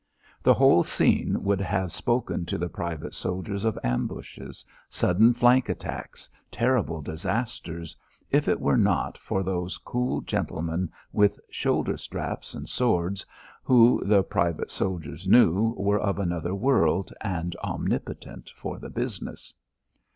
[0.41, 6.27] The whole scene would have spoken to the private soldiers of ambushes, sudden flank attacks,
[6.49, 7.95] terrible disasters,
[8.31, 13.27] if it were not for those cool gentlemen with shoulder straps and swords
[13.61, 19.53] who, the private soldiers knew, were of another world and omnipotent for the business.